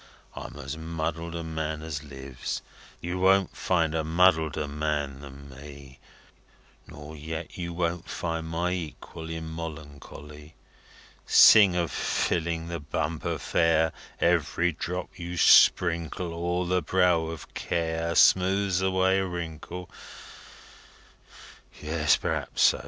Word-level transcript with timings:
I'm 0.35 0.57
as 0.57 0.75
muddled 0.79 1.35
a 1.35 1.43
man 1.43 1.83
as 1.83 2.03
lives 2.03 2.63
you 3.01 3.19
won't 3.19 3.55
find 3.55 3.93
a 3.93 4.03
muddleder 4.03 4.67
man 4.67 5.19
than 5.19 5.47
me 5.51 5.99
nor 6.87 7.15
yet 7.15 7.55
you 7.55 7.71
won't 7.71 8.09
find 8.09 8.47
my 8.47 8.71
equal 8.71 9.29
in 9.29 9.47
molloncolly. 9.55 10.55
Sing 11.27 11.75
of 11.75 11.91
Filling 11.91 12.67
the 12.67 12.79
bumper 12.79 13.37
fair, 13.37 13.93
Every 14.19 14.71
drop 14.71 15.19
you 15.19 15.37
sprinkle, 15.37 16.33
O'er 16.33 16.65
the 16.65 16.81
brow 16.81 17.27
of 17.27 17.53
care, 17.53 18.15
Smooths 18.15 18.81
away 18.81 19.19
a 19.19 19.27
wrinkle? 19.27 19.87
Yes. 21.79 22.17
P'raps 22.17 22.61
so. 22.63 22.79